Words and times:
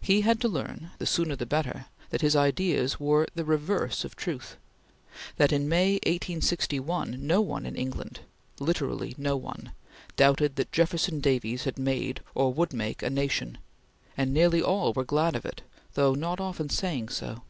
He 0.00 0.22
had 0.22 0.40
to 0.40 0.48
learn 0.48 0.90
the 0.98 1.06
sooner 1.06 1.36
the 1.36 1.46
better 1.46 1.86
that 2.08 2.22
his 2.22 2.34
ideas 2.34 2.98
were 2.98 3.28
the 3.36 3.44
reverse 3.44 4.04
of 4.04 4.16
truth; 4.16 4.56
that 5.36 5.52
in 5.52 5.68
May, 5.68 5.92
1861, 6.04 7.24
no 7.24 7.40
one 7.40 7.64
in 7.64 7.76
England 7.76 8.18
literally 8.58 9.14
no 9.16 9.36
one 9.36 9.70
doubted 10.16 10.56
that 10.56 10.72
Jefferson 10.72 11.20
Davis 11.20 11.62
had 11.62 11.78
made 11.78 12.20
or 12.34 12.52
would 12.52 12.72
make 12.72 13.00
a 13.04 13.10
nation, 13.10 13.58
and 14.16 14.34
nearly 14.34 14.60
all 14.60 14.92
were 14.92 15.04
glad 15.04 15.36
of 15.36 15.46
it, 15.46 15.62
though 15.94 16.14
not 16.16 16.40
often 16.40 16.68
saying 16.68 17.08
so. 17.10 17.42